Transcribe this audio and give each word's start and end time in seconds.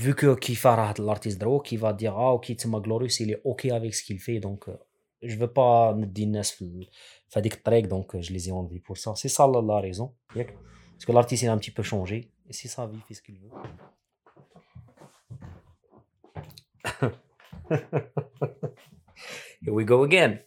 vu 0.00 0.14
que 0.14 0.34
Kifa 0.34 0.94
l'artiste 0.98 1.38
Draw, 1.38 1.60
qui 1.60 1.76
va 1.76 1.92
dire 1.92 2.16
Ah, 2.16 2.32
ok, 2.32 2.46
c'est 2.58 2.66
ma 2.68 2.80
Glorious, 2.80 3.20
il 3.20 3.32
est 3.32 3.40
ok 3.44 3.66
avec 3.66 3.94
ce 3.94 4.02
qu'il 4.02 4.18
fait, 4.18 4.40
donc 4.40 4.68
euh, 4.68 4.76
je 5.22 5.36
veux 5.36 5.52
pas 5.52 5.94
Nas 5.94 6.54
Fadik 7.28 7.62
Trek, 7.62 7.82
donc 7.82 8.14
euh, 8.14 8.22
je 8.22 8.32
les 8.32 8.48
ai 8.48 8.52
enlevés 8.52 8.80
pour 8.80 8.96
ça. 8.96 9.14
C'est 9.14 9.28
ça 9.28 9.46
la, 9.46 9.80
raison. 9.80 10.14
Parce 10.34 11.04
que 11.06 11.12
l'artiste, 11.12 11.42
il 11.42 11.48
a 11.48 11.52
un 11.52 11.58
petit 11.58 11.70
peu 11.70 11.82
changé, 11.82 12.32
et 12.48 12.52
c'est 12.52 12.68
ça, 12.68 12.90
il 12.92 13.00
fait 13.02 13.14
ce 13.14 13.22
qu'il 13.22 13.38
veut. 13.40 13.50
Here 19.62 19.72
we 19.72 19.84
go 19.84 20.02
again. 20.02 20.38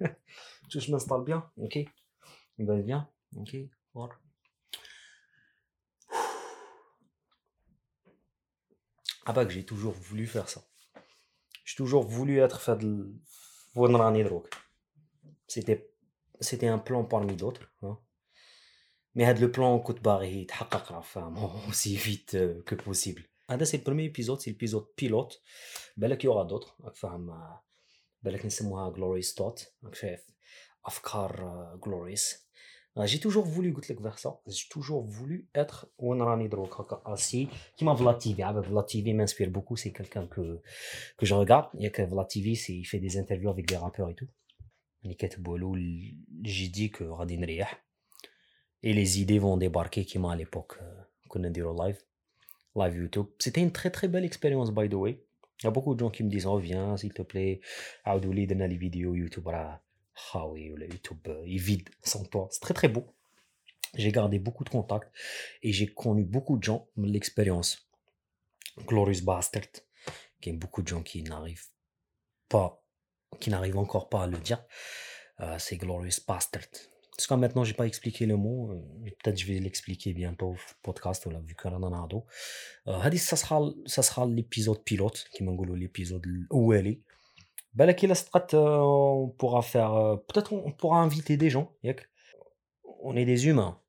je 0.70 0.90
m'installe 0.90 1.22
bien, 1.24 1.44
ok. 1.58 1.78
Il 2.58 2.66
va 2.66 2.76
bien, 2.76 3.06
ok. 3.36 3.56
Or. 3.94 4.08
Ah 9.25 9.33
bah 9.33 9.45
que 9.45 9.51
j'ai 9.51 9.65
toujours 9.65 9.93
voulu 9.93 10.27
faire 10.27 10.49
ça. 10.49 10.61
J'ai 11.65 11.75
toujours 11.75 12.03
voulu 12.03 12.39
être 12.39 12.59
fait 12.59 12.77
de 12.77 13.13
C'était 15.47 15.91
c'était 16.39 16.67
un 16.67 16.79
plan 16.79 17.03
parmi 17.05 17.35
d'autres. 17.35 17.71
Hein. 17.83 17.97
Mais 19.15 19.31
le 19.33 19.51
plan 19.51 19.77
coûte 19.79 20.01
barré, 20.01 20.47
aussi 21.67 21.95
vite 21.95 22.35
euh, 22.35 22.61
que 22.63 22.75
possible. 22.75 23.23
Ah, 23.47 23.63
c'est 23.65 23.77
le 23.77 23.83
premier 23.83 24.05
épisode, 24.05 24.39
c'est 24.39 24.51
l'épisode 24.51 24.87
pilote. 24.95 25.41
Ben 25.97 26.07
là, 26.07 26.15
il 26.17 26.23
y 26.23 26.27
aura 26.27 26.45
d'autres. 26.45 26.77
Ben 28.23 28.31
là, 28.31 28.37
نسموها 28.45 28.93
Glorious 28.93 29.33
Thought. 29.35 29.73
Afkar 30.83 31.31
euh, 31.39 31.77
Glorious. 31.77 32.37
J'ai 33.04 33.20
toujours 33.20 33.44
voulu 33.44 33.72
goûter 33.72 33.94
vers 34.00 34.18
ça. 34.18 34.40
J'ai 34.46 34.68
toujours 34.70 35.02
voulu 35.02 35.48
être 35.54 35.88
assis. 37.04 37.48
Qui 37.76 37.84
m'a 37.84 37.92
Vlad 37.92 38.18
TV. 38.18 38.42
Vlad 38.42 38.86
TV 38.86 39.12
m'inspire 39.12 39.50
beaucoup. 39.50 39.76
C'est 39.76 39.92
quelqu'un 39.92 40.26
que, 40.26 40.62
que 41.18 41.26
je 41.26 41.34
regarde. 41.34 41.68
Il 41.74 41.82
y 41.82 41.86
a 41.86 41.90
que 41.90 42.02
Vlad 42.02 42.26
TV, 42.26 42.52
il 42.52 42.84
fait 42.84 42.98
des 42.98 43.18
interviews 43.18 43.50
avec 43.50 43.66
des 43.66 43.76
rappeurs 43.76 44.08
et 44.08 44.14
tout. 44.14 44.28
J'ai 45.04 46.68
dit 46.68 46.90
que 46.90 47.04
Radin. 47.04 47.42
Et 48.82 48.92
les 48.92 49.20
idées 49.20 49.38
vont 49.38 49.56
débarquer 49.56 50.04
qui 50.04 50.18
m'a 50.18 50.32
à 50.32 50.36
l'époque. 50.36 50.78
Qu'on 51.28 51.40
dit 51.40 51.60
live. 51.60 51.98
Live 52.76 52.96
YouTube. 52.96 53.26
C'était 53.38 53.60
une 53.60 53.72
très 53.72 53.90
très 53.90 54.08
belle 54.08 54.24
expérience, 54.24 54.70
by 54.70 54.88
the 54.88 54.94
way. 54.94 55.22
Il 55.62 55.64
y 55.64 55.66
a 55.66 55.70
beaucoup 55.70 55.94
de 55.94 56.00
gens 56.00 56.10
qui 56.10 56.22
me 56.22 56.30
disent, 56.30 56.46
oh 56.46 56.58
viens, 56.58 56.96
s'il 56.96 57.12
te 57.12 57.22
plaît. 57.22 57.60
Aoudouli, 58.04 58.46
donne 58.46 58.64
les 58.64 58.76
vidéos 58.76 59.14
YouTube. 59.14 59.48
Ah 60.32 60.46
oui, 60.46 60.72
le 60.74 60.86
YouTube 60.86 61.26
euh, 61.28 61.44
est 61.44 61.56
vide 61.56 61.88
sans 62.02 62.24
toi. 62.24 62.48
C'est 62.50 62.60
très 62.60 62.74
très 62.74 62.88
beau. 62.88 63.06
J'ai 63.94 64.12
gardé 64.12 64.38
beaucoup 64.38 64.64
de 64.64 64.70
contacts 64.70 65.10
et 65.62 65.72
j'ai 65.72 65.86
connu 65.86 66.24
beaucoup 66.24 66.58
de 66.58 66.62
gens 66.62 66.88
l'expérience. 66.96 67.88
Glorious 68.86 69.22
Bastard, 69.24 69.68
qui 70.40 70.50
est 70.50 70.52
beaucoup 70.52 70.82
de 70.82 70.88
gens 70.88 71.02
qui 71.02 71.22
n'arrivent 71.22 71.68
pas, 72.48 72.82
qui 73.40 73.50
n'arrivent 73.50 73.78
encore 73.78 74.08
pas 74.08 74.24
à 74.24 74.26
le 74.26 74.38
dire. 74.38 74.62
Euh, 75.40 75.58
c'est 75.58 75.76
Glorious 75.76 76.20
Bastard. 76.26 76.66
Parce 77.16 77.26
que 77.26 77.34
maintenant, 77.34 77.64
j'ai 77.64 77.72
pas 77.72 77.86
expliqué 77.86 78.26
le 78.26 78.36
mot. 78.36 78.72
Euh, 78.72 79.10
peut-être 79.22 79.38
je 79.38 79.46
vais 79.46 79.58
l'expliquer 79.58 80.12
bientôt 80.12 80.48
au 80.48 80.56
podcast, 80.82 81.26
vu 81.44 81.54
qu'on 81.54 81.72
en 81.72 81.92
a 81.92 81.96
ça 83.16 83.36
sera, 83.36 83.62
ça 83.86 84.02
sera 84.02 84.26
l'épisode 84.26 84.82
pilote, 84.84 85.26
qui 85.32 85.42
m'a 85.42 85.52
l'épisode 85.74 86.26
où 86.50 86.74
elle 86.74 86.88
est. 86.88 87.00
Ben, 87.75 87.93
on 88.53 89.33
pourra 89.37 89.61
faire. 89.61 89.93
Euh, 89.93 90.17
peut-être 90.17 90.51
on 90.53 90.71
pourra 90.71 90.99
inviter 91.01 91.37
des 91.37 91.49
gens. 91.49 91.71
On 93.01 93.15
est 93.15 93.25
des 93.25 93.47
humains. 93.47 93.79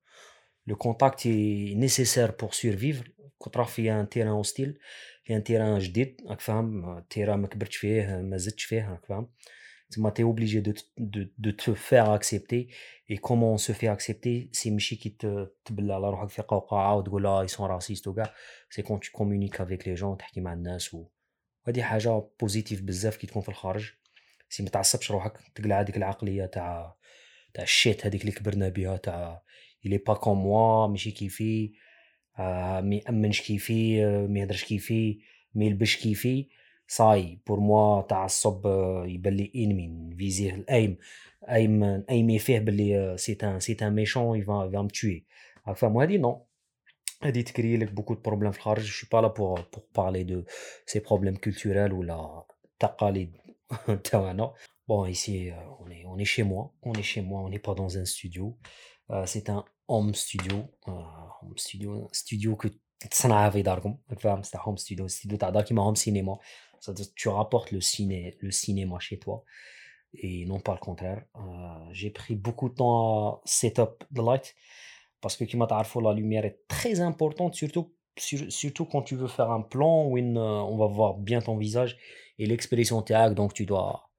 Le 0.66 0.76
contact 0.76 1.26
est 1.26 1.74
nécessaire 1.76 2.36
pour 2.36 2.54
survivre. 2.54 3.02
Quand 3.38 3.78
il 3.78 3.84
y 3.84 3.88
a 3.88 3.96
un 3.96 4.06
terrain 4.06 4.38
hostile, 4.38 4.78
il 5.26 5.32
y 5.32 5.34
a 5.34 5.38
un 5.38 5.40
terrain 5.40 5.78
جديد, 5.78 6.22
un 6.28 7.02
terrain 7.08 7.36
ما 7.36 7.48
كبرتش 7.48 7.76
فيه, 7.76 8.20
ما 8.22 8.36
زدتش 8.36 8.64
فيه, 8.64 9.00
tu 9.92 10.20
es 10.20 10.24
obligé 10.24 10.62
de, 10.62 10.74
de, 10.96 11.32
de, 11.36 11.50
te 11.50 11.74
faire 11.74 12.10
accepter 12.10 12.68
et 13.08 13.18
comment 13.18 13.52
on 13.52 13.58
se 13.58 13.72
fait 13.72 13.88
accepter 13.88 14.48
c'est 14.52 14.70
ماشي 14.70 14.96
كي 14.96 15.16
تبلى 15.64 15.94
على 15.94 16.10
روحك 16.10 16.28
في 16.28 16.42
قوقعه 16.42 16.96
وتقول 16.96 17.22
لا 17.22 17.46
ils 17.46 17.50
sont 17.50 17.66
racistes 17.66 18.06
وكاع 18.06 18.34
c'est 18.70 18.82
quand 18.82 18.98
tu 18.98 19.10
communiques 19.10 19.60
avec 19.60 19.84
les 19.84 19.96
gens 19.96 20.16
تحكي 20.16 20.40
مع 20.40 20.52
الناس 20.52 20.94
و 20.94 21.04
هذه 21.69 21.81
حاجة 21.81 22.23
بوزيتيف 22.39 22.81
بزاف 22.81 23.17
كي 23.17 23.27
تكون 23.27 23.41
في 23.41 23.49
الخارج. 23.49 23.91
سي 24.49 24.63
ما 24.63 24.69
تعصبش 24.69 25.11
روحك 25.11 25.33
تقلع 25.55 25.79
هذيك 25.81 25.97
العقلية 25.97 26.45
تاع 26.45 26.95
تاع 27.53 27.63
الشيت 27.63 28.05
هذيك 28.05 28.21
اللي 28.21 28.31
كبرنا 28.31 28.69
بها 28.69 28.97
تاع 28.97 29.41
الي 29.85 29.97
با 29.97 30.13
كوم 30.13 30.43
موا 30.43 30.87
ماشي 30.87 31.11
كيفي 31.11 31.73
آه 32.39 32.81
ما 32.81 32.95
يأمنش 32.95 33.41
كيفي 33.41 34.05
آه 34.05 34.27
ما 34.27 34.39
يهدرش 34.39 34.63
كيفي 34.63 35.19
ما 35.55 35.65
يلبش 35.65 35.97
كيفي. 35.97 36.47
صاي 36.87 37.39
بور 37.47 37.59
موا 37.59 38.01
تعصب 38.01 38.67
آه 38.67 39.05
يبان 39.07 39.33
لي 39.33 39.51
انمي 39.55 40.15
فيزيه 40.17 40.55
الايم 40.55 40.97
ايم 41.49 41.83
ايمي 42.09 42.39
فيه 42.39 42.59
باللي 42.59 43.17
سي 43.17 43.37
ان 43.43 43.59
سي 43.59 43.77
ان 43.81 43.93
ميشون 43.95 44.39
يفا 44.39 44.69
فا 44.71 44.81
متوي 44.81 45.25
فاهم؟ 45.75 45.97
هادي 45.97 46.17
نو 46.17 46.46
هادي 47.22 47.42
تكري 47.42 47.76
لك 47.76 47.92
بوكو 47.92 48.14
دو 48.14 48.20
بروبليم 48.20 48.52
في 48.52 48.58
الخارج 48.58 48.82
جو 48.82 49.08
با 49.12 49.20
لا 49.20 49.28
بور 49.28 49.60
بور 49.72 49.84
بارلي 49.96 50.22
دو 50.22 50.44
سي 50.86 50.98
بروبليم 50.98 51.36
كولتورال 51.36 51.92
ولا 51.92 52.46
تقاليد 52.78 53.36
تاعنا 54.04 54.54
بون 54.88 55.14
ici 55.14 55.52
on 55.80 55.90
est 55.90 56.04
on 56.04 56.18
est 56.18 56.30
chez 56.34 56.42
moi 56.42 56.72
on 56.82 56.92
est 56.92 57.08
chez 57.12 57.22
moi 57.22 57.40
on 57.40 57.48
n'est 57.48 57.64
pas 57.68 57.74
dans 57.74 57.98
un 57.98 58.04
studio 58.04 58.58
euh, 59.10 59.26
c'est 59.26 59.48
un 59.50 59.64
home 59.88 60.14
studio 60.14 60.56
euh, 60.88 60.92
home 61.42 61.58
studio 61.58 62.08
studio 62.12 62.56
que 62.56 62.68
تصنعها 63.10 63.50
في 63.50 63.62
داركم 63.62 63.98
فاهم 64.18 64.42
c'est 64.42 64.56
un 64.56 64.60
home 64.60 64.76
studio 64.76 65.08
studio 65.08 65.36
تاع 65.36 65.50
دار 65.50 65.62
كيما 65.62 65.92
home 65.92 65.96
cinéma 65.96 66.38
tu 67.14 67.28
rapportes 67.28 67.70
le 67.70 67.80
ciné 67.80 68.36
le 68.40 68.50
cinéma 68.50 68.98
chez 68.98 69.18
toi 69.18 69.44
et 70.14 70.44
non 70.46 70.60
pas 70.60 70.74
le 70.74 70.80
contraire 70.88 71.22
euh, 71.36 71.88
j'ai 71.92 72.10
pris 72.10 72.34
beaucoup 72.34 72.68
de 72.68 72.74
temps 72.74 72.96
à 73.00 73.40
set 73.44 73.78
up 73.78 74.04
the 74.16 74.22
light 74.28 74.54
Parce 75.21 75.35
que, 75.35 75.45
comme 75.45 75.67
tu 75.67 76.01
la 76.01 76.13
lumière 76.13 76.45
est 76.45 76.61
très 76.67 76.99
importante, 76.99 77.55
surtout, 77.55 77.93
surtout 78.17 78.85
quand 78.85 79.01
tu 79.01 79.15
veux 79.15 79.27
faire 79.27 79.51
un 79.51 79.61
plan 79.61 80.05
où 80.05 80.17
une, 80.17 80.37
euh, 80.37 80.61
on 80.61 80.77
va 80.77 80.87
voir 80.87 81.15
bien 81.15 81.41
ton 81.41 81.57
visage 81.57 81.97
et 82.39 82.45
l'expression 82.45 83.01
théâtre, 83.01 83.35
donc 83.35 83.53
tu 83.53 83.65
dois 83.65 84.09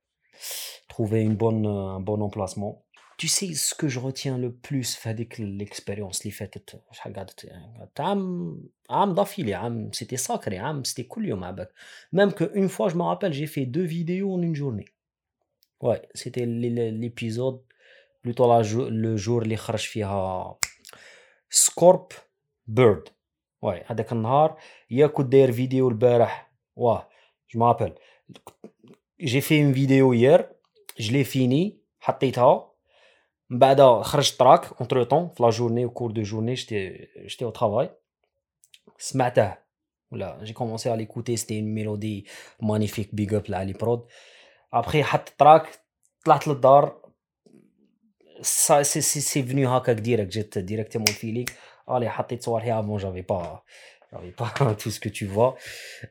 trouver 0.88 1.22
une 1.22 1.36
bonne, 1.36 1.66
euh, 1.66 1.96
un 1.96 2.00
bon 2.00 2.20
emplacement. 2.20 2.84
Tu 3.16 3.26
sais 3.26 3.52
ce 3.54 3.74
que 3.74 3.88
je 3.88 3.98
retiens 3.98 4.38
le 4.38 4.52
plus 4.52 4.96
avec 5.04 5.38
l'expérience 5.38 6.22
les 6.22 6.30
fêtes 6.30 6.76
c'était 9.92 10.16
sacré 10.16 10.60
c'était 10.84 11.06
cool 11.06 11.36
même 12.12 12.32
qu'une 12.32 12.68
fois 12.68 12.88
je 12.88 12.94
me 12.94 13.02
rappelle 13.02 13.32
j'ai 13.32 13.48
fait 13.48 13.66
deux 13.66 13.82
vidéos 13.82 14.34
en 14.34 14.42
une 14.42 14.54
journée. 14.54 14.84
Ouais 15.80 16.00
c'était 16.14 16.46
l'épisode 16.46 17.60
plutôt 18.22 18.46
la, 18.46 18.62
le 18.62 19.16
jour 19.16 19.40
les 19.40 19.56
kharj 19.56 19.90
Scorp 21.54 22.12
Bird 22.70 23.10
Ouais, 23.66 23.82
هذاك 23.86 24.12
النهار 24.12 24.58
يا 24.90 25.06
كنت 25.06 25.26
داير 25.26 25.52
فيديو 25.52 25.88
البارح. 25.88 26.52
واه 26.76 27.08
جو 27.54 27.60
مابيل 27.60 27.94
جي 29.20 29.40
في 29.40 29.62
اون 29.62 29.72
فيديو 29.72 30.12
يير 30.12 30.48
l'ai 31.00 31.24
fini 31.24 31.72
حطيتها. 32.00 32.72
من 33.50 33.58
بعد 33.58 33.82
خرجت 34.02 34.38
تراك 34.38 34.80
اونتر 34.80 35.02
طون 35.02 35.28
في 35.28 35.42
لا 35.42 35.50
جورني 35.50 35.88
كور 35.88 36.10
دو 36.10 36.22
جورني 36.22 36.54
جيتي 36.54 37.08
جيتي 37.18 37.44
أو 37.44 37.50
ترافاي 37.50 37.90
سمعته. 38.98 39.54
ولا 40.10 40.44
جي 40.44 40.52
كومونسي 40.52 40.92
ا 40.92 40.96
ليكوتي 40.96 41.36
سيتي 41.36 41.60
اون 41.60 41.74
ميلودي 41.74 42.26
مانيفيك 42.60 43.14
بيغ 43.14 43.36
اب 43.36 43.44
لعلي 43.48 43.72
برود 43.72 44.06
ابخي 44.72 45.02
حط 45.02 45.28
تراك 45.28 45.80
طلعت 46.24 46.48
للدار. 46.48 47.07
سي 48.41 48.83
سي 48.83 49.01
سي 49.01 49.43
فيني 49.43 49.67
هكاك 49.67 49.95
ديريكت 49.95 50.31
جيت 50.31 50.57
ديريكتومون 50.57 51.07
فيلينغ 51.07 51.45
Allez, 51.87 52.07
avant, 52.07 52.97
j'avais 52.97 53.23
pas, 53.23 53.63
j'avais 54.11 54.31
pas 54.31 54.53
tout 54.79 54.89
ce 54.89 54.99
que 54.99 55.09
tu 55.09 55.25
vois. 55.25 55.55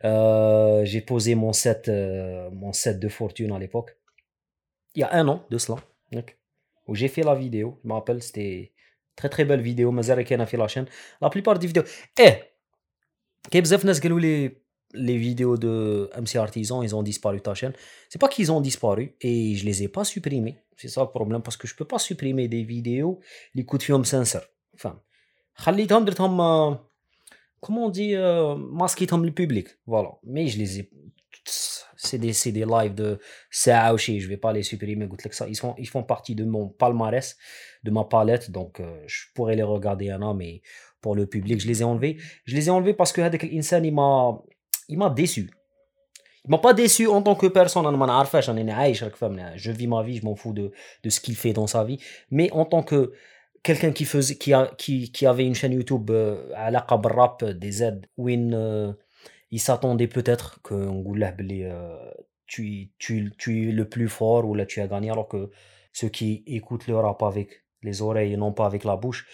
Euh, 0.04 0.84
j'ai 0.84 1.00
posé 1.00 1.34
mon 1.34 1.53
set, 1.53 1.89
euh, 1.89 2.50
mon 2.50 2.72
set 2.72 2.98
de 2.98 3.09
fortune 3.09 3.53
à 3.53 3.59
l'époque. 3.59 3.97
Il 4.94 5.00
y 5.00 5.03
a 5.03 5.15
un 5.15 5.27
an 5.28 5.47
de 5.50 5.59
cela. 5.59 5.78
Où 6.89 6.94
j'ai 6.94 7.09
fait 7.09 7.22
la 7.22 7.34
vidéo. 7.34 7.80
Je 7.83 7.89
me 7.89 7.94
rappelle, 7.94 8.22
c'était 8.22 8.72
très 9.16 9.28
très 9.28 9.44
belle 9.44 9.62
vidéo. 9.62 9.92
Mazareken 9.92 10.41
a 10.41 10.47
fait 10.47 10.59
la 10.59 10.68
chaîne. 10.68 10.86
La 11.21 11.30
plupart 11.30 11.59
des 11.59 11.66
vidéos. 11.66 11.84
Eh! 12.18 12.34
les, 13.53 14.62
les 14.93 15.17
vidéos 15.17 15.57
de 15.57 16.09
MC 16.17 16.37
Artisan, 16.37 16.81
ils 16.81 16.95
ont 16.95 17.03
disparu 17.03 17.41
ta 17.41 17.53
chaîne. 17.53 17.73
C'est 18.09 18.19
pas 18.19 18.29
qu'ils 18.29 18.51
ont 18.51 18.61
disparu 18.61 19.16
et 19.22 19.55
je 19.55 19.66
les 19.66 19.84
ai 19.84 19.87
pas 19.87 20.03
supprimés. 20.03 20.57
C'est 20.75 20.87
ça 20.87 21.01
le 21.01 21.09
problème 21.09 21.41
parce 21.41 21.57
que 21.57 21.67
je 21.67 21.75
peux 21.75 21.85
pas 21.85 21.99
supprimer 21.99 22.47
des 22.47 22.63
vidéos 22.63 23.19
les 23.55 23.66
coups 23.66 23.79
de 23.81 23.85
film 23.85 24.05
sincères. 24.05 24.47
Enfin, 24.75 25.01
euh, 25.67 26.75
comment 27.59 27.85
on 27.85 27.89
dit 27.89 28.16
euh, 28.16 28.55
masquer 28.55 29.07
le 29.11 29.31
public. 29.31 29.67
Voilà. 29.85 30.11
Mais 30.23 30.47
je 30.47 30.57
les 30.57 30.79
ai 30.79 30.90
c'est 31.97 32.19
des, 32.19 32.31
des 32.51 32.66
lives 32.66 32.93
de 32.93 33.19
Saoshi, 33.49 34.19
je 34.19 34.29
vais 34.29 34.37
pas 34.37 34.53
les 34.53 34.63
supprimer, 34.63 35.09
ils, 35.47 35.55
sont, 35.55 35.75
ils 35.78 35.87
font 35.87 36.03
partie 36.03 36.35
de 36.35 36.45
mon 36.45 36.69
palmarès, 36.69 37.37
de 37.83 37.91
ma 37.91 38.03
palette, 38.03 38.51
donc 38.51 38.79
euh, 38.79 39.03
je 39.07 39.25
pourrais 39.33 39.55
les 39.55 39.63
regarder 39.63 40.11
un 40.11 40.22
an, 40.22 40.33
mais 40.33 40.61
pour 41.01 41.16
le 41.16 41.25
public, 41.25 41.59
je 41.61 41.67
les 41.67 41.81
ai 41.81 41.83
enlevés. 41.83 42.17
Je 42.45 42.55
les 42.55 42.67
ai 42.67 42.69
enlevés 42.69 42.93
parce 42.93 43.11
que 43.11 43.22
Hadek 43.22 43.43
il 43.43 43.93
m'a 43.93 44.40
il 44.87 44.97
m'a 44.97 45.09
déçu. 45.09 45.49
Il 46.45 46.51
m'a 46.51 46.59
pas 46.59 46.73
déçu 46.73 47.07
en 47.07 47.22
tant 47.22 47.35
que 47.35 47.47
personne, 47.47 47.85
je 49.55 49.72
vis 49.72 49.87
ma 49.87 50.03
vie, 50.03 50.17
je 50.17 50.25
m'en 50.25 50.35
fous 50.35 50.53
de, 50.53 50.72
de 51.03 51.09
ce 51.09 51.19
qu'il 51.19 51.35
fait 51.35 51.53
dans 51.53 51.67
sa 51.67 51.84
vie, 51.84 51.99
mais 52.31 52.49
en 52.51 52.63
tant 52.63 52.84
que 52.84 53.11
quelqu'un 53.63 53.91
qui 53.91 54.05
qui, 54.39 54.53
qui, 54.78 55.11
qui 55.11 55.25
avait 55.25 55.45
une 55.45 55.55
chaîne 55.55 55.73
YouTube 55.73 56.09
euh, 56.09 56.49
à 56.55 56.72
la 56.72 56.85
rap 56.87 57.43
des 57.43 57.84
aides 57.84 58.05
où 58.16 58.29
euh, 58.29 58.93
il 59.51 59.59
s'attendait 59.59 60.07
peut-être 60.07 60.61
euh, 60.72 62.11
tu, 62.45 62.91
tu, 62.97 63.33
tu 63.37 63.69
es 63.69 63.72
le 63.73 63.90
plus 63.90 64.07
fort 64.07 64.45
ou 64.45 64.55
là 64.55 64.66
tu 64.66 64.79
as 64.79 64.87
gagné 64.87 65.09
alors 65.09 65.28
que 65.28 65.51
ceux 65.91 66.07
qui 66.07 66.43
écoutent 66.47 66.87
le 66.87 66.95
rap 66.95 67.22
avec 67.23 67.66
les 67.83 68.01
oreilles 68.01 68.33
et 68.33 68.37
non 68.37 68.53
pas 68.53 68.66
avec 68.66 68.85
la 68.85 68.95
bouche 68.95 69.28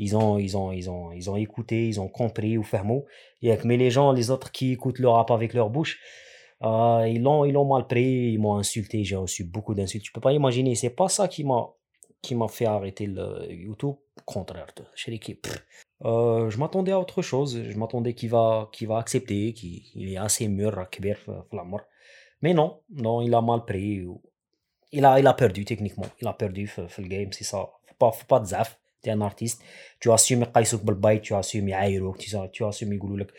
ils 0.00 0.16
ont, 0.16 0.38
ils 0.38 0.56
ont, 0.56 0.72
ils 0.72 0.88
ont, 0.88 1.12
ils 1.12 1.28
ont 1.30 1.36
écouté, 1.36 1.86
ils 1.86 2.00
ont 2.00 2.08
compris 2.08 2.56
ou 2.56 2.64
mot. 2.84 3.04
Mais 3.42 3.76
les 3.76 3.90
gens, 3.90 4.12
les 4.12 4.30
autres 4.30 4.50
qui 4.50 4.72
écoutent 4.72 4.98
le 4.98 5.08
rap 5.08 5.30
avec 5.30 5.52
leur 5.52 5.68
bouche, 5.68 6.00
euh, 6.62 7.06
ils 7.06 7.22
l'ont, 7.22 7.44
ils 7.44 7.52
l'ont 7.52 7.66
mal 7.66 7.86
pris, 7.86 8.32
ils 8.32 8.38
m'ont 8.38 8.56
insulté, 8.56 9.04
j'ai 9.04 9.16
reçu 9.16 9.44
beaucoup 9.44 9.74
d'insultes. 9.74 10.02
Tu 10.02 10.12
peux 10.12 10.20
pas 10.22 10.32
imaginer, 10.32 10.74
c'est 10.74 10.96
pas 11.02 11.08
ça 11.08 11.28
qui 11.28 11.44
m'a, 11.44 11.68
qui 12.22 12.34
m'a 12.34 12.48
fait 12.48 12.64
arrêter 12.64 13.06
le 13.06 13.46
YouTube. 13.52 13.96
Contraire, 14.24 14.68
chez 14.94 15.10
l'équipe. 15.10 15.46
Euh, 16.04 16.48
je 16.48 16.56
m'attendais 16.58 16.92
à 16.92 16.98
autre 16.98 17.20
chose. 17.20 17.62
Je 17.62 17.76
m'attendais 17.78 18.14
qu'il 18.14 18.30
va, 18.30 18.70
qu'il 18.72 18.88
va 18.88 18.96
accepter, 18.98 19.52
qu'il 19.52 20.12
est 20.12 20.16
assez 20.16 20.48
mûr, 20.48 20.86
Mais 22.40 22.54
non, 22.54 22.80
non, 22.90 23.20
il 23.20 23.34
a 23.34 23.42
mal 23.42 23.66
pris. 23.66 24.02
Il 24.92 25.04
a, 25.04 25.20
il 25.20 25.26
a 25.26 25.34
perdu 25.34 25.66
techniquement. 25.66 26.06
Il 26.22 26.26
a 26.26 26.32
perdu 26.32 26.70
le 26.78 27.08
game, 27.08 27.32
c'est 27.32 27.44
ça. 27.44 27.58
Faut 27.86 27.94
pas, 27.98 28.12
faut 28.12 28.26
pas 28.26 28.40
de 28.40 28.46
zaf 28.46 28.79
t'es 29.01 29.11
un 29.11 29.21
artiste 29.21 29.61
tu 29.99 30.11
assumes 30.11 30.41
يقيسوك 30.41 30.83
بالبايت 30.83 31.25
tu 31.25 31.33
assumes 31.33 31.69
يعايروك 31.69 32.21
tu 32.21 32.63
assumes 32.63 32.93
يقولوا 32.93 33.17
لك 33.17 33.33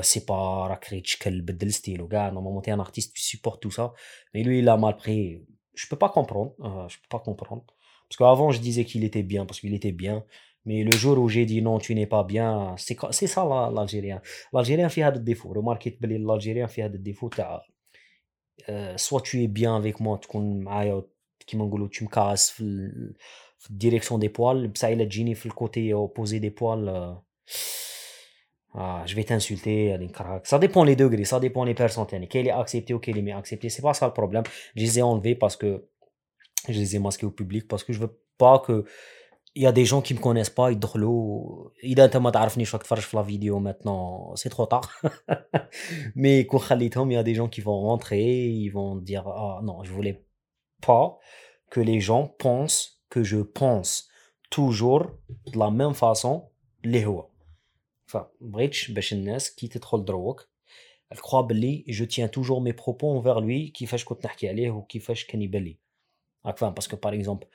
c'est 0.00 0.24
pas 0.26 0.68
راك 0.68 0.88
غير 0.90 1.00
تشكل 1.00 1.40
بدل 1.40 1.72
ستيل 1.72 2.02
وكاع 2.02 2.30
normalement 2.30 2.62
t'es 2.62 2.70
un 2.70 2.80
artiste 2.80 3.14
tu 3.14 3.22
supportes 3.22 3.62
tout 3.62 3.70
ça 3.70 3.92
mais 4.34 4.42
lui 4.42 4.58
il 4.58 4.68
a 4.68 4.76
mal 4.76 4.96
pris 4.96 5.42
je 5.74 5.86
peux 5.88 5.96
pas 5.96 6.08
comprendre 6.08 6.52
euh, 6.60 6.88
je 6.88 6.96
peux 6.98 7.10
pas 7.10 7.18
comprendre 7.18 7.64
parce 8.08 8.16
qu'avant 8.18 8.50
je 8.50 8.60
disais 8.60 8.84
qu'il 8.84 9.04
était 9.04 9.22
bien 9.22 9.46
parce 9.46 9.60
qu'il 9.60 9.74
était 9.74 9.92
bien 9.92 10.24
mais 10.64 10.84
le 10.84 10.94
jour 11.02 11.18
où 11.18 11.28
j'ai 11.28 11.46
dit 11.52 11.60
non 11.62 11.78
tu 11.78 11.94
n'es 11.94 12.06
pas 12.06 12.24
bien 12.24 12.74
c'est 12.84 12.96
c'est 13.10 13.30
ça 13.34 13.42
l'algérien 13.78 14.18
l'algérien 14.52 14.88
fait 14.88 15.04
هذا 15.04 15.16
الديفو 15.16 15.54
remarquez 15.54 15.92
بلي 16.00 16.18
l'algérien 16.18 16.68
fait 16.68 16.82
هذا 16.82 16.96
الديفو 16.96 17.28
تاع 17.28 17.62
soit 19.06 19.22
tu 19.28 19.42
es 19.44 19.48
bien 19.48 19.76
avec 19.76 20.00
moi 20.00 20.18
تكون 20.22 20.60
معايا 20.60 21.02
كيما 21.46 21.64
نقولوا 21.64 21.88
tu 21.88 22.04
me 22.04 22.08
casses 22.08 22.62
في 23.62 23.72
direction 23.74 24.18
des 24.18 24.28
poils 24.28 24.70
ça 24.74 24.90
il 24.90 25.00
a 25.00 25.08
Gini 25.08 25.34
le 25.44 25.50
côté 25.50 25.94
opposé 25.94 26.40
des 26.40 26.50
poils 26.50 26.88
euh, 26.88 27.12
ah, 28.74 29.02
je 29.06 29.14
vais 29.14 29.24
t'insulter 29.24 29.96
ça 30.44 30.58
dépend 30.58 30.82
les 30.82 30.96
degrés 30.96 31.24
ça 31.24 31.38
dépend 31.38 31.64
les 31.64 31.74
personnes 31.74 32.06
quel 32.28 32.46
est 32.48 32.50
accepté 32.50 32.94
ou 32.94 32.98
quel 32.98 33.16
est 33.18 33.32
accepté 33.32 33.68
c'est 33.68 33.82
pas 33.82 33.94
ça 33.94 34.06
le 34.06 34.12
problème 34.12 34.44
je 34.76 34.82
les 34.82 34.98
ai 34.98 35.02
enlevés 35.02 35.34
parce 35.34 35.56
que 35.56 35.70
je 36.68 36.78
les 36.78 36.96
ai 36.96 36.98
masqués 36.98 37.26
au 37.26 37.30
public 37.30 37.68
parce 37.68 37.84
que 37.84 37.92
je 37.92 38.00
veux 38.00 38.14
pas 38.38 38.58
que 38.58 38.84
il 39.54 39.62
y 39.62 39.66
a 39.66 39.72
des 39.72 39.84
gens 39.84 40.00
qui 40.00 40.14
me 40.14 40.18
connaissent 40.18 40.56
pas 40.60 40.72
ils 40.72 40.78
drôlent 40.78 41.70
il 41.82 42.00
a 42.00 42.18
ما 42.18 42.30
تعرفني 42.30 42.64
شو 42.64 42.78
تفرج 42.78 43.16
la 43.16 43.22
vidéo 43.22 43.60
maintenant 43.60 44.34
c'est 44.34 44.48
trop 44.48 44.66
tard 44.66 44.88
mais 46.14 46.40
il 46.40 47.12
y 47.12 47.16
a 47.16 47.22
des 47.22 47.34
gens 47.34 47.48
qui 47.48 47.60
vont 47.60 47.80
rentrer 47.80 48.46
ils 48.46 48.70
vont 48.70 48.96
dire 48.96 49.28
ah 49.28 49.60
non 49.62 49.84
je 49.84 49.92
voulais 49.92 50.24
pas 50.80 51.18
que 51.70 51.80
les 51.80 52.00
gens 52.00 52.24
pensent 52.38 52.95
que 53.10 53.22
je 53.22 53.40
pense 53.60 54.08
toujours 54.50 55.04
de 55.52 55.58
la 55.58 55.70
même 55.70 55.94
façon 55.94 56.40
اللي 56.84 57.06
هو 57.06 57.28
فبغيتش 58.06 58.90
باش 58.90 59.12
الناس 59.12 59.54
كي 59.54 59.68
تدخل 59.68 60.04
دروك 60.04 60.48
elle 61.14 61.18
croit 61.18 61.46
بلي 61.48 61.84
je 61.88 62.04
tiens 62.04 62.28
toujours 62.28 62.60
mes 62.62 62.72
propos 62.72 63.08
envers 63.18 63.40
lui 63.40 63.72
كيفاش 63.74 64.04
كنت 64.04 64.24
نحكي 64.24 64.48
عليه 64.48 64.70
وكيفاش 64.70 65.24
كان 65.24 65.42
يبان 65.42 65.64
لي 65.64 65.78
راك 66.46 66.58
فاهم 66.58 66.74
باسكو 66.74 66.96
باغ 66.96 67.14
اكزومبل 67.14 67.46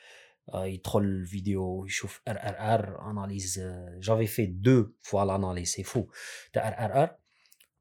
يدخل 0.56 1.00
الفيديو 1.00 1.86
يشوف 1.86 2.22
ار 2.28 2.38
ار 2.38 2.56
ار 2.74 3.12
اناليز 3.12 3.62
جافي 4.00 4.28
في 4.28 4.46
دو 4.46 4.92
فوا 5.02 5.25
لاناليز 5.25 5.68
سي 5.68 5.84
فو 5.84 6.06
تاع 6.54 6.68
ار 6.68 6.86
ار 6.86 7.04
ار 7.04 7.18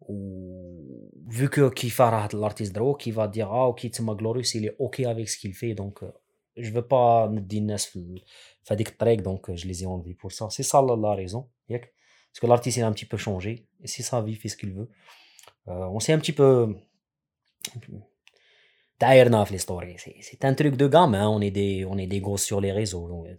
و 0.01 0.47
vu 1.31 1.49
que 1.49 1.75
كيف 1.75 2.01
راه 2.01 2.25
هاد 2.25 2.35
الارتيست 2.35 2.75
دروك 2.75 3.03
كي 3.03 3.13
فا 3.13 3.27
دير 3.27 3.47
اه 3.47 3.67
اوكي 3.67 3.89
تما 3.89 4.13
غلوريوس 4.13 4.57
il 4.57 4.61
est 4.61 4.77
ok 4.79 5.01
avec 5.01 5.29
ce 5.29 5.39
qu'il 5.39 5.55
fait 5.55 5.75
donc 5.75 6.05
je 6.57 6.71
veux 6.71 6.87
pas 6.87 7.29
ندي 7.31 7.59
الناس 7.59 7.87
في 7.87 8.23
في 8.63 8.75
هذيك 8.75 8.89
الطريق 8.89 9.21
دونك 9.21 9.51
je 9.51 9.65
les 9.65 9.83
ai 9.83 9.87
enlevés 9.87 10.15
pour 10.15 10.33
ça 10.33 10.49
c'est 10.51 10.63
ça 10.63 10.83
la 10.83 11.15
raison 11.15 11.45
ياك 11.69 11.93
parce 12.33 12.41
que 12.41 12.47
l'artiste 12.47 12.77
il 12.77 12.83
a 12.83 12.87
un 12.87 12.93
petit 12.93 13.07
peu 13.07 13.17
changé 13.17 13.67
et 13.83 13.87
c'est 13.87 14.03
sa 14.03 14.21
vie 14.23 14.35
fait 14.35 14.49
ce 14.49 14.57
qu'il 14.57 14.73
veut 14.73 14.89
euh, 15.69 15.97
on 15.97 16.01
s'est 16.01 16.13
un 16.13 16.19
petit 16.19 16.33
peu 16.33 16.77
taïrna 18.99 19.45
في 19.45 19.53
les 19.53 19.59
stories 19.59 19.97
c'est 20.21 20.45
un 20.45 20.55
truc 20.55 20.77
de 20.77 20.87
gamin 20.89 21.29
on 21.29 21.41
est 21.41 21.55
des 21.61 21.85
on 21.85 21.99
est 21.99 22.07
des 22.07 22.21
gosses 22.21 22.45
sur 22.51 22.61
les 22.61 22.73
réseaux 22.73 23.07
on 23.21 23.25
est 23.27 23.39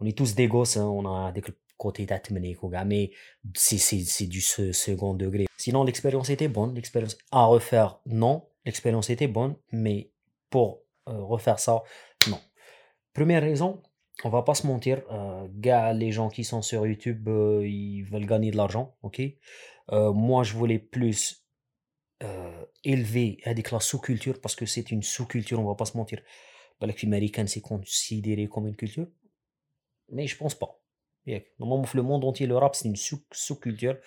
on 0.00 0.06
est 0.06 0.16
tous 0.16 0.34
des 0.34 0.48
gosses 0.48 0.76
hein, 0.76 0.88
on 0.98 1.04
a 1.14 1.32
des 1.32 1.42
côté 1.80 2.04
tatmnik 2.04 2.62
ou 2.62 2.68
mais 2.90 3.10
c'est 3.54 3.78
c'est 3.78 4.26
du 4.36 4.42
second 4.42 5.14
degré 5.14 5.46
sinon 5.56 5.80
l'expérience 5.88 6.28
était 6.36 6.52
bonne 6.56 6.74
l'expérience 6.74 7.16
à 7.40 7.42
refaire 7.54 7.90
non 8.22 8.34
l'expérience 8.66 9.08
était 9.14 9.32
bonne 9.38 9.54
mais 9.72 9.98
pour 10.50 10.68
euh, 10.70 10.83
refaire 11.05 11.59
ça. 11.59 11.83
Non. 12.29 12.39
Première 13.13 13.41
raison, 13.41 13.81
on 14.23 14.29
va 14.29 14.43
pas 14.43 14.55
se 14.55 14.65
mentir, 14.65 15.03
euh, 15.11 15.47
gars, 15.51 15.93
les 15.93 16.11
gens 16.11 16.29
qui 16.29 16.43
sont 16.43 16.61
sur 16.61 16.85
YouTube, 16.85 17.27
euh, 17.27 17.67
ils 17.67 18.03
veulent 18.03 18.25
gagner 18.25 18.51
de 18.51 18.57
l'argent, 18.57 18.95
ok? 19.03 19.21
Moi, 19.91 20.43
je 20.43 20.53
voulais 20.53 20.79
plus 20.79 21.45
élever 22.83 23.39
avec 23.43 23.71
la 23.71 23.79
sous-culture 23.79 24.41
parce 24.41 24.55
que 24.55 24.65
c'est 24.65 24.89
une 24.89 25.03
sous-culture, 25.03 25.59
on 25.59 25.65
va 25.65 25.75
pas 25.75 25.85
se 25.85 25.95
mentir. 25.95 26.21
Bah, 26.79 26.87
américaine, 27.03 27.47
c'est 27.47 27.61
considéré 27.61 28.47
comme 28.47 28.67
une 28.67 28.75
culture, 28.75 29.07
mais 30.09 30.27
je 30.27 30.35
pense 30.35 30.55
pas. 30.55 30.81
Normalement, 31.59 31.87
le 31.93 32.01
monde 32.01 32.25
entier, 32.25 32.47
le 32.47 32.57
rap, 32.57 32.75
c'est 32.75 32.87
une 32.87 32.95
sous-culture 32.95 33.97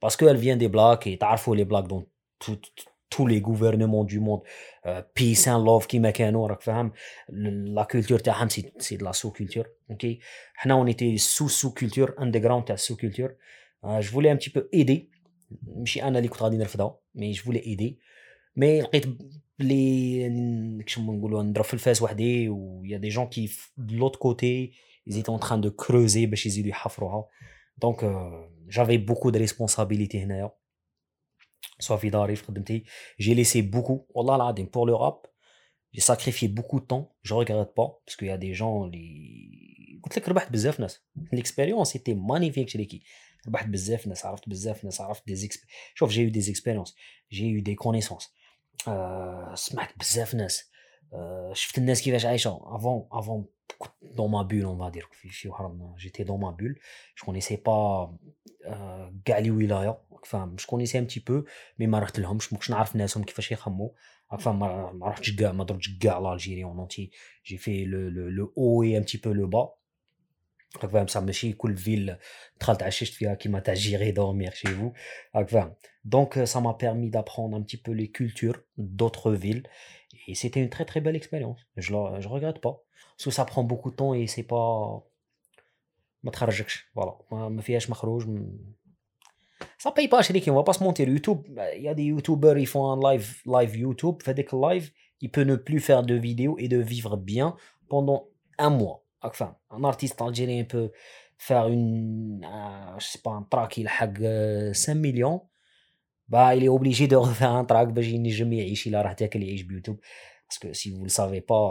parce 0.00 0.16
qu'elle 0.16 0.36
vient 0.36 0.56
des 0.56 0.68
blacks 0.68 1.06
et 1.06 1.18
t'as 1.18 1.36
les 1.54 1.64
blacks 1.64 1.88
dans 1.88 2.04
tout, 2.38 2.60
tous 3.09 3.27
les 3.27 3.41
gouvernements 3.41 4.03
du 4.03 4.19
monde 4.19 4.41
euh, 4.85 5.01
peace 5.13 5.47
and 5.47 5.63
love 5.65 5.87
كيما 5.87 6.11
كانوا 6.11 6.47
راك 6.47 6.61
فاهم 6.61 6.91
لا 7.29 7.83
كولتور 7.83 8.19
تاعهم 8.19 8.49
سي 8.49 8.71
سي 8.79 8.97
de 8.97 9.01
la 9.01 9.13
sous 9.13 9.31
culture 9.31 9.65
ok 9.91 10.05
حنا 10.53 10.83
on 10.83 10.87
était 10.87 11.17
sous 11.17 11.49
sous 11.49 11.73
culture 11.73 12.13
underground 12.17 12.63
تاع 12.65 12.75
sous 12.75 12.95
culture 12.95 13.29
euh, 13.85 14.01
je 14.01 14.11
voulais 14.11 14.29
un 14.29 14.37
petit 14.37 14.49
peu 14.49 14.69
aider 14.73 14.99
ماشي 15.63 16.03
انا 16.03 16.17
اللي 16.17 16.29
كنت 16.29 16.43
غادي 16.43 16.57
نرفضها 16.57 16.99
مي 17.15 17.33
je 17.33 17.39
voulais 17.39 17.65
aider 17.65 17.93
مي 18.55 18.81
لقيت 18.81 19.05
بلي 19.59 20.83
كيما 20.85 21.13
نقولوا 21.13 21.43
نضرب 21.43 21.63
في 21.63 21.73
الفاس 21.73 22.01
وحدي 22.01 22.49
و 22.49 22.81
يا 22.85 22.97
دي 22.97 23.07
جون 23.07 23.25
كي 23.25 23.47
de 23.77 23.93
l'autre 23.93 24.19
côté 24.19 24.71
ils 25.07 25.17
étaient 25.17 25.29
en 25.29 25.39
train 25.39 25.57
de 25.57 25.69
creuser 25.69 26.25
باش 26.25 26.45
يزيدوا 26.45 26.69
يحفروها 26.69 27.25
دونك 27.77 27.99
j'avais 28.69 28.97
beaucoup 28.97 29.31
de 29.31 29.39
responsabilités 29.47 30.15
هنايا 30.15 30.51
j'ai 33.17 33.35
laissé 33.35 33.61
beaucoup 33.61 34.07
pour 34.71 34.85
le 34.85 34.93
rap 34.93 35.27
j'ai 35.91 36.01
sacrifié 36.01 36.47
beaucoup 36.47 36.79
de 36.79 36.85
temps 36.85 37.15
je 37.21 37.33
regrette 37.33 37.73
pas 37.73 38.01
parce 38.05 38.15
qu'il 38.17 38.27
y 38.27 38.31
a 38.31 38.37
des 38.37 38.53
gens 38.53 38.89
l'expérience 41.31 41.95
était 41.95 42.15
magnifique 42.15 42.69
chez 42.69 42.77
l'équipe 42.77 43.03
j'ai 46.09 46.21
eu 46.23 46.31
des 46.31 46.49
expériences 46.49 46.95
j'ai 47.29 47.47
eu 47.47 47.61
des 47.61 47.75
connaissances 47.75 48.33
سمعت 49.55 49.99
بزاف 49.99 50.35
ناس 50.35 50.71
شفت 51.53 51.77
الناس 51.77 52.01
كيفاش 52.01 52.25
عايشه 52.25 52.59
avant 52.77 53.07
avant 53.11 53.45
dans 54.17 54.27
ma 54.27 54.43
bulle 54.43 54.65
on 54.65 54.75
va 54.75 54.91
dire 54.91 55.09
j'étais 55.97 56.25
dans 56.25 56.37
ma 56.37 56.51
bulle 56.51 56.79
je 57.15 57.23
connaissais 57.25 57.57
pas 57.57 58.13
كاع 59.25 59.39
لي 59.39 59.95
ولايه 60.19 60.25
فاهم 60.25 60.55
je 60.57 60.65
connaissais 60.65 60.97
un 60.97 61.05
petit 61.05 61.23
peu 61.23 61.43
mais 61.79 61.87
ما 61.87 61.99
رحت 61.99 62.19
لهمش 62.19 62.53
ما 62.53 62.59
كنتش 62.59 62.71
نعرف 62.71 62.95
ناسهم 62.95 63.23
كيفاش 63.23 63.51
يخمو 63.51 63.95
فاهم 64.39 64.59
ما 64.99 65.07
رحتش 65.07 65.35
كاع 65.35 65.51
ما 65.51 65.63
ضربتش 65.63 65.97
كاع 65.97 66.19
l'Algérie 66.19 66.65
en 66.65 66.77
entier 66.85 67.09
j'ai 67.43 67.57
fait 67.57 67.85
le, 67.85 68.09
le, 68.09 68.29
le 68.29 68.51
haut 68.55 68.83
et 68.83 68.97
un 68.97 69.01
petit 69.01 69.17
peu 69.17 69.33
le 69.33 69.47
bas 69.47 69.85
راك 70.83 70.91
فاهم 70.91 71.07
صح 71.07 71.21
ماشي 71.21 71.53
كل 71.53 71.77
فيل 71.77 72.15
دخلت 72.59 72.83
عششت 72.83 73.13
فيها 73.13 73.33
كيما 73.33 73.59
تاع 73.59 73.73
جيري 73.73 74.11
دورمير 74.11 74.51
chez 74.51 74.67
vous 74.67 74.91
راك 75.35 75.49
فاهم 75.49 75.73
donc 76.15 76.37
ça 76.45 76.59
m'a 76.61 76.73
permis 76.73 77.09
d'apprendre 77.09 77.57
un 77.57 77.61
petit 77.61 77.77
peu 77.77 77.91
les 77.91 78.09
cultures 78.11 78.59
d'autres 78.77 79.31
villes 79.31 79.63
et 80.27 80.35
c'était 80.35 80.61
une 80.61 80.69
très 80.69 80.85
très 80.85 81.01
belle 81.01 81.15
expérience 81.15 81.61
je 81.77 81.93
je 82.19 82.27
regrette 82.27 82.59
pas 82.59 82.75
parce 83.15 83.25
que 83.25 83.31
ça 83.39 83.45
prend 83.45 83.63
beaucoup 83.71 83.91
de 83.91 83.95
temps 83.95 84.13
et 84.13 84.27
c'est 84.27 84.47
pas 84.53 85.03
ما 86.23 86.31
تخرجكش 86.31 86.89
فوالا 86.95 87.49
ما 87.49 87.61
فيهاش 87.61 87.89
مخروج 87.89 88.25
ça 89.77 89.91
paye 89.91 90.07
pas 90.07 90.21
شريكي 90.21 90.51
on 90.51 90.55
va 90.55 90.63
pas 90.63 90.73
se 90.73 90.83
mentir 90.83 91.07
YouTube 91.07 91.41
il 91.75 91.83
y 91.83 91.87
a 91.87 91.93
des 91.93 92.03
youtubeurs 92.03 92.57
ils 92.57 92.67
font 92.67 92.85
un 92.91 92.99
live 93.07 93.27
live 93.45 93.75
YouTube 93.77 94.17
fait 94.23 94.33
des 94.33 94.47
live 94.51 94.91
il 95.21 95.29
peut 95.31 95.43
ne 95.43 95.55
plus 95.55 95.79
faire 95.79 96.03
de 96.03 96.15
vidéos 96.15 96.55
et 96.57 96.67
de 96.67 96.77
vivre 96.77 97.17
bien 97.17 97.55
pendant 97.89 98.27
un 98.57 98.69
mois 98.69 99.03
enfin 99.21 99.55
un 99.69 99.83
artiste 99.83 100.21
algérien 100.21 100.63
peut 100.63 100.91
faire 101.37 101.67
une 101.67 102.45
euh, 102.45 102.99
je 102.99 103.05
sais 103.11 103.19
pas 103.19 103.31
un 103.31 103.43
track 103.43 103.77
il 103.77 103.87
حق 103.87 104.17
5 104.73 104.95
millions 104.95 105.41
bah 106.27 106.55
il 106.55 106.63
est 106.63 106.69
obligé 106.69 107.07
de 107.07 107.15
refaire 107.15 107.51
un 107.51 107.65
track 107.65 107.89
باش 107.89 108.05
ينجم 108.05 108.53
يعيش 108.53 108.87
الا 108.87 109.01
راه 109.01 109.13
تاكل 109.13 109.43
يعيش 109.43 109.61
بيوتيوب 109.61 109.99
باسكو 110.49 110.73
سي 110.73 110.91
vous 110.91 111.05
le 111.05 111.09
savez 111.09 111.41
pas 111.41 111.67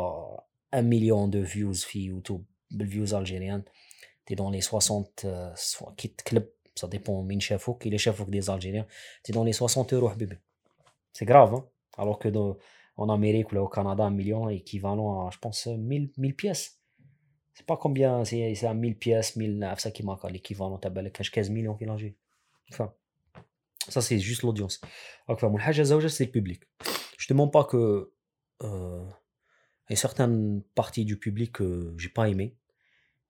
un 0.72 0.82
million 0.82 1.28
de 1.28 1.38
views 1.38 1.86
في 1.86 2.04
يوتيوب 2.04 2.44
بالفيوز 2.70 3.14
الجيريان 3.14 3.62
t'es 4.26 4.34
dans 4.34 4.50
les 4.50 4.60
60 4.60 5.24
euh, 5.24 5.54
soit 5.54 5.94
كي 5.96 6.08
تكلب 6.08 6.48
ça 6.79 6.87
dépend 6.87 7.21
min 7.23 7.37
il 7.39 7.93
est 7.93 7.97
chafouk 7.97 8.29
des 8.29 8.49
Algériens. 8.49 8.87
C'est 9.23 9.33
dans 9.33 9.43
les 9.43 9.53
60 9.53 9.93
euros 9.93 10.11
bébé 10.15 10.37
c'est 11.13 11.25
grave 11.25 11.53
hein. 11.53 11.65
Alors 11.97 12.17
que 12.17 12.29
dans, 12.29 12.57
en 12.95 13.09
Amérique 13.09 13.51
ou 13.51 13.57
au 13.57 13.67
Canada 13.67 14.03
un 14.03 14.11
million 14.11 14.49
est 14.49 14.57
équivalent 14.57 15.27
à 15.27 15.31
je 15.31 15.37
pense 15.39 15.67
1000 15.67 16.11
1000 16.17 16.35
pièces. 16.35 16.79
C'est 17.53 17.65
pas 17.65 17.77
combien 17.77 18.23
c'est 18.23 18.65
à 18.65 18.73
1000 18.73 18.97
pièces 18.97 19.35
1000 19.35 19.73
ça 19.77 19.91
qui 19.91 20.03
manque 20.03 20.23
l'équivalent. 20.31 20.77
T'as 20.77 20.89
15 20.89 21.49
millions 21.49 21.75
qu'il 21.75 21.89
enfin 22.71 22.93
ça 23.87 24.01
c'est 24.01 24.19
juste 24.19 24.43
l'audience. 24.43 24.79
Donc 25.27 25.41
mon 25.43 25.57
c'est 25.59 26.25
le 26.25 26.31
public. 26.31 26.63
Je 27.17 27.27
te 27.27 27.33
demande 27.33 27.51
pas 27.51 27.65
que 27.65 28.13
euh, 28.63 29.05
une 29.89 29.95
certaine 29.95 30.61
partie 30.75 31.05
du 31.05 31.17
public 31.17 31.53
que 31.53 31.63
euh, 31.63 31.95
j'ai 31.97 32.09
pas 32.09 32.29
aimé 32.29 32.55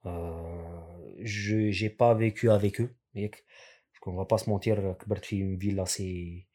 euh, 0.06 0.80
je 1.20 1.72
j'ai 1.72 1.90
pas 1.90 2.14
vécu 2.14 2.50
avec 2.50 2.82
eux. 2.82 2.96
Parce 3.15 4.01
qu'on 4.01 4.15
va 4.15 4.25
pas 4.25 4.39
se 4.39 4.51
mentir, 4.51 4.77
que 4.99 5.35
une 5.35 5.57
ville 5.57 5.81
assez 5.81 6.47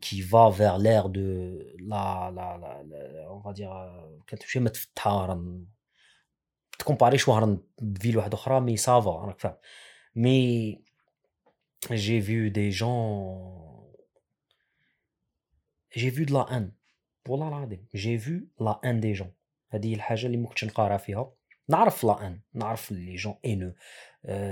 qui 0.00 0.20
va 0.20 0.50
vers 0.50 0.78
l'ère 0.78 1.08
de 1.08 1.28
la, 1.92 2.30
la, 2.36 2.58
la, 2.62 2.82
la, 2.82 3.32
on 3.32 3.40
va 3.40 3.52
dire 3.52 3.72
كتمشي 4.26 4.60
متفتحه 4.60 5.38
تكومباري 6.78 7.18
شويه 7.18 7.58
بفيل 7.82 8.16
واحده 8.16 8.34
اخرى 8.34 8.60
مي 8.60 8.76
سافا 8.76 9.10
راك 9.10 9.40
فاهم 9.40 9.56
مي 10.16 10.84
j'ai 11.90 12.20
vu 12.20 12.50
des 12.50 12.70
gens. 12.70 13.90
J'ai 15.90 16.10
vu 16.10 16.26
de 16.26 16.32
la 16.32 16.46
haine. 16.50 16.72
والله 17.28 17.48
العظيم 17.48 17.86
j'ai 17.94 18.16
vu 18.16 18.50
la 18.58 18.80
haine 18.82 19.00
des 19.00 19.14
gens 19.14 19.32
هذه 19.70 19.94
الحاجه 19.94 20.26
اللي 20.26 20.36
ممكنش 20.36 20.64
نقارع 20.64 20.96
فيها 20.96 21.32
نعرف 21.69 22.03
لا 22.03 22.27
ان 22.27 22.39
نعرف 22.53 22.91
لي 22.91 23.15
جون 23.15 23.35
انو 23.45 23.73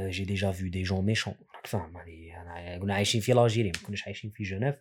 جي 0.09 0.25
ديجا 0.25 0.51
فيو 0.51 0.69
دي 0.69 0.83
جون 0.83 1.05
ميشون 1.05 1.33
راك 1.55 1.67
فاهم 1.67 1.97
أنا 1.97 2.77
كنا 2.77 2.93
عايشين 2.93 3.21
في 3.21 3.33
لاجيري 3.33 3.71
ما 3.71 3.87
كناش 3.87 4.05
عايشين 4.05 4.31
في 4.31 4.43
جنيف 4.43 4.75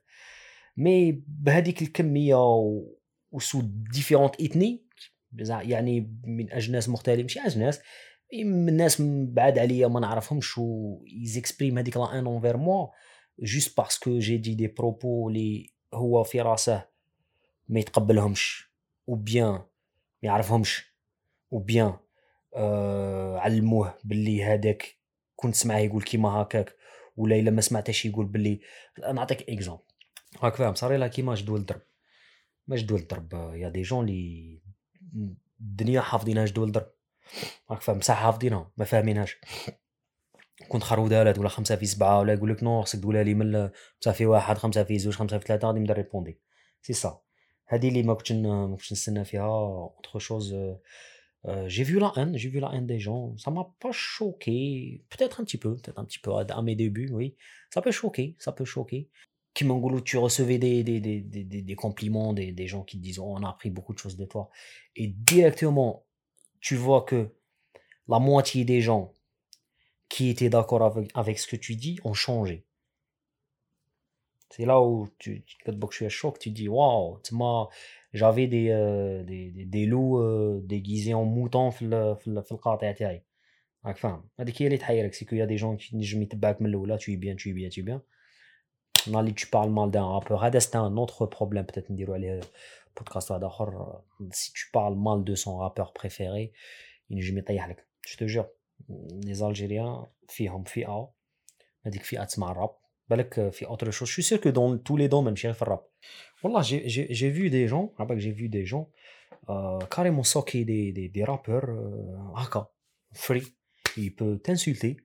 مي 0.76 1.23
بهذيك 1.26 1.83
الكمية 1.83 2.37
وسو 3.33 3.61
ديفيرونت 3.64 4.40
اثني 4.40 4.87
يعني 5.49 6.21
من 6.25 6.52
أجناس 6.52 6.88
مختلفه 6.88 7.23
ماشي 7.23 7.40
أجناس 7.40 7.81
الناس 8.33 9.02
بعاد 9.02 9.59
عليا 9.59 9.88
ما 9.88 10.00
نعرفهمش 10.00 10.59
و 10.59 10.99
يزيكسبريم 11.07 11.78
هذيك 11.78 11.97
لا 11.97 12.19
ان 12.19 12.26
اونفير 12.26 12.57
موا 12.57 12.87
جوست 13.38 13.76
باسكو 13.81 14.19
جي 14.19 14.37
دي 14.37 14.55
دي 14.55 14.66
بروبو 14.66 15.31
لي 15.31 15.73
هو 15.95 16.25
في 16.25 16.40
راسه 16.40 16.85
ما 17.69 17.81
يتقبلهمش 17.81 18.71
أو 19.09 19.14
بيان 19.14 19.52
ما 19.52 19.66
يعرفهمش 20.23 20.97
أو 21.52 21.59
بيان 21.59 21.97
آه 22.56 23.38
علموه 23.38 23.94
باللي 24.04 24.44
هذاك 24.44 24.96
كنت 25.36 25.54
تسمعه 25.54 25.78
يقول 25.78 26.02
كيما 26.02 26.28
هكاك 26.28 26.76
ولا 27.16 27.36
إلا 27.36 27.50
ما 27.50 27.60
سمعتش 27.60 28.06
يقول 28.06 28.26
باللي 28.26 28.60
نعطيك 29.12 29.50
اكزومبل 29.50 29.82
راك 30.42 30.54
فاهم 30.54 30.75
صاري 30.75 30.96
لها 30.96 31.08
كيما 31.08 31.34
جدول 31.34 31.60
الضرب 31.60 31.82
ما 32.66 32.76
جدول 32.76 33.00
الضرب 33.00 33.32
يا 33.54 33.68
دي 33.68 33.82
جون 33.82 34.06
لي 34.06 34.60
الدنيا 35.60 36.00
حافظينها 36.00 36.44
جدول 36.44 36.66
الضرب 36.68 36.90
راك 37.70 37.80
فاهم 37.80 37.98
بصح 37.98 38.14
حافظينها 38.14 38.70
ما 38.76 38.84
فاهمينهاش. 38.84 39.36
كنت 40.68 40.82
خرودالات 40.82 41.38
ولا 41.38 41.48
خمسة 41.48 41.76
في 41.76 41.86
سبعة 41.86 42.18
ولا 42.20 42.32
يقول 42.32 42.50
لك 42.50 42.62
نو 42.62 42.82
خصك 42.82 43.00
تقولها 43.00 43.22
لي 43.22 43.34
من 43.34 43.70
خمسة 43.96 44.12
في 44.12 44.26
واحد 44.26 44.58
خمسة 44.58 44.84
في 44.84 44.98
زوج 44.98 45.14
خمسة 45.14 45.38
في 45.38 45.46
ثلاثة 45.46 45.68
غادي 45.68 45.80
نبدا 45.80 45.94
ريبوندي 45.94 46.40
سي 46.82 46.92
سا 46.92 47.20
هادي 47.68 47.88
اللي 47.88 48.02
ما 48.02 48.14
كنتش 48.14 48.32
ما 48.32 48.70
كنتش 48.76 48.92
نستنى 48.92 49.25
فيها. 49.25 49.42
اوتر 49.42 50.18
شوز 50.18 50.54
j'ai 51.66 51.84
vu 51.84 51.98
la 51.98 52.12
haine, 52.16 52.36
j'ai 52.36 52.48
vu 52.48 52.60
la 52.60 52.72
haine 52.74 52.86
des 52.86 52.98
gens. 52.98 53.36
Ça 53.38 53.50
m'a 53.50 53.72
pas 53.80 53.92
choqué. 53.92 55.04
Peut-être 55.10 55.40
un 55.40 55.44
petit 55.44 55.58
peu, 55.58 55.76
peut-être 55.76 55.98
un 55.98 56.04
petit 56.04 56.18
peu 56.18 56.32
à 56.34 56.62
mes 56.62 56.74
débuts, 56.74 57.10
oui. 57.12 57.36
Ça 57.70 57.82
peut 57.82 57.90
choquer, 57.90 58.36
ça 58.38 58.52
peut 58.52 58.64
choquer. 58.64 59.08
Kimangolo, 59.54 60.00
tu 60.00 60.18
recevais 60.18 60.58
des, 60.58 60.82
des, 60.84 61.00
des, 61.00 61.20
des, 61.20 61.44
des 61.44 61.74
compliments, 61.74 62.32
des, 62.32 62.52
des 62.52 62.66
gens 62.66 62.82
qui 62.82 62.98
te 62.98 63.02
disent 63.02 63.18
oh, 63.18 63.34
on 63.36 63.42
a 63.42 63.48
appris 63.48 63.70
beaucoup 63.70 63.94
de 63.94 63.98
choses 63.98 64.16
de 64.16 64.26
toi. 64.26 64.50
Et 64.96 65.06
directement, 65.08 66.04
tu 66.60 66.76
vois 66.76 67.02
que 67.02 67.30
la 68.08 68.18
moitié 68.18 68.64
des 68.64 68.80
gens 68.80 69.14
qui 70.08 70.28
étaient 70.28 70.50
d'accord 70.50 70.82
avec, 70.82 71.10
avec 71.14 71.38
ce 71.38 71.46
que 71.46 71.56
tu 71.56 71.76
dis 71.76 71.98
ont 72.04 72.14
changé. 72.14 72.66
C'est 74.50 74.64
là 74.64 74.80
où 74.80 75.08
tu, 75.18 75.44
suis 75.90 76.06
à 76.06 76.08
choc, 76.08 76.38
tu 76.38 76.50
dis 76.50 76.68
waouh, 76.68 77.18
j'avais 78.15 78.48
des, 78.48 78.69
euh, 78.69 79.24
des, 79.24 79.51
des, 79.51 79.65
des, 79.65 79.86
loups 79.86 80.19
euh, 80.19 80.62
déguisés 80.63 81.13
en 81.13 81.25
moutons 81.25 81.71
في 81.71 81.86
le 81.86 82.51
القاطع 82.51 82.91
تاعي 82.91 83.24
راك 83.86 83.98
فاهم 83.98 84.29
هذيك 84.39 84.62
هي 84.62 84.65
اللي 84.65 84.77
تحيرك 84.77 85.13
سي 85.13 85.25
كو 85.25 85.36
يا 85.36 85.45
دي 85.45 85.55
جون 85.55 85.77
qui 85.77 85.93
نجم 85.93 86.21
يتبعك 86.21 86.62
من 86.62 86.69
الاولى 86.69 86.98
tu 86.98 87.12
es 87.12 87.17
bien 87.17 87.36
tu 87.36 87.50
es 87.50 87.53
bien 87.53 87.69
tu 87.69 87.81
es 87.81 87.86
bien 87.86 88.01
نهار 89.07 89.33
tu 89.33 89.48
parles 89.48 89.71
mal 89.71 89.91
d'un 89.91 90.05
rappeur 90.05 90.43
هذا 90.43 90.60
c'est 90.60 90.75
un 90.75 90.98
autre 90.98 91.25
problème 91.25 91.65
peut-être 91.65 91.91
نديرو 91.91 92.13
عليه 92.13 92.41
podcast 93.00 93.29
d'ailleurs 93.29 94.03
si 94.31 94.51
tu 94.53 94.69
parles 94.71 94.95
mal 94.95 95.24
de 95.24 95.36
son 95.36 95.57
rappeur 95.57 95.93
préféré 95.93 96.53
ينجم 97.10 97.38
يطيح 97.38 97.69
لك 97.69 97.88
je 98.07 98.17
te 98.17 98.27
jure 98.27 98.50
les 99.25 99.41
Algériens 99.43 100.07
فيهم 100.27 100.63
فئة 100.63 101.13
هذيك 101.86 102.03
فئة 102.03 102.24
تسمع 102.24 102.51
الراب 102.51 102.75
بالك 103.10 103.50
في 103.50 103.65
autre 103.65 103.91
chose 103.91 104.07
je 104.07 104.13
suis 104.13 104.24
sûr 104.24 104.39
que 104.39 104.50
dans 104.50 104.77
tous 104.77 104.98
les 104.98 105.10
domaines 105.10 105.29
ماشي 105.29 105.53
في 105.53 105.62
الراب 105.62 105.86
والله 106.43 106.62
j'ai 106.62 106.88
j'ai 106.88 107.13
j'ai 107.13 107.29
vu 107.29 107.50
des 107.50 107.67
gens 107.71 108.00
عباك 108.00 108.19
j'ai 108.19 108.31
vu 108.31 108.50
des 108.50 108.65
gens 108.65 108.89
euh, 109.50 109.79
carrément 109.95 110.24
socker 110.24 110.65
des 110.65 110.91
des 110.91 111.10
des 111.10 111.24
rappeurs 111.24 111.69
هكا 112.36 112.67
free 113.13 113.43
il 113.98 114.15
peut 114.15 114.39
t'insulter 114.43 114.98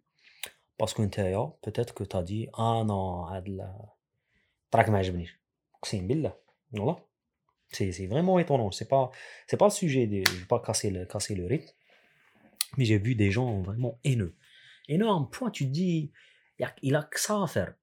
parce 0.78 0.94
que 0.94 1.02
نتايا 1.02 1.52
peut-être 1.66 1.94
que 1.94 2.04
t'as 2.04 2.22
dit 2.22 2.48
ah 2.54 2.84
non 2.86 3.32
هاد 3.32 3.48
التراك 4.66 4.88
ما 4.88 4.98
عجبنيش 4.98 5.40
اقسم 5.74 6.08
بالله 6.08 6.32
والله 6.72 7.06
c'est 7.72 7.92
c'est 7.92 8.06
vraiment 8.06 8.38
étonnant. 8.38 8.70
C'est 8.70 8.88
pas 8.88 9.10
c'est 9.46 9.56
pas 9.56 9.66
le 9.66 9.70
sujet. 9.72 10.06
De, 10.06 10.22
je 10.26 10.36
vais 10.40 10.46
pas 10.46 10.60
casser 10.60 10.90
le 10.90 11.04
casser 11.04 11.34
le 11.34 11.46
rythme. 11.46 11.72
Mais 12.76 12.84
j'ai 12.84 12.98
vu 12.98 13.14
des 13.14 13.30
gens 13.30 13.60
vraiment 13.62 13.98
haineux. 14.04 14.36
Haineux 14.88 15.08
à 15.08 15.12
un 15.12 15.24
point 15.24 15.50
tu 15.50 15.64
te 15.66 15.70
dis 15.70 16.12
il 16.82 16.94
a 16.94 17.02
que 17.02 17.20
ça 17.20 17.42
à 17.42 17.46
faire. 17.46 17.74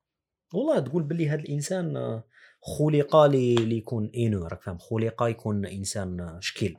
والله 0.54 0.80
تقول 0.80 1.04
باللي 1.04 1.30
هذا 1.30 1.40
الانسان 1.40 2.22
خلق 2.62 3.16
لي 3.26 3.56
ليكون 3.56 4.12
اينو 4.16 4.48
راك 4.48 4.62
فاهم 4.62 4.78
خلق 4.78 5.24
يكون 5.24 5.66
انسان 5.66 6.38
شكيل 6.42 6.78